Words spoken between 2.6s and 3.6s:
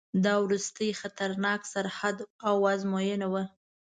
آزموینه وه.